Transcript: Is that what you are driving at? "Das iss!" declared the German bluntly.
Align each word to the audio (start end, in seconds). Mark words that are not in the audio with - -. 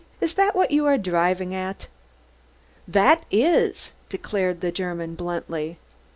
Is 0.19 0.33
that 0.33 0.55
what 0.55 0.71
you 0.71 0.87
are 0.87 0.97
driving 0.97 1.53
at? 1.53 1.85
"Das 2.89 3.19
iss!" 3.29 3.91
declared 4.09 4.61
the 4.61 4.71
German 4.71 5.13
bluntly. 5.13 5.77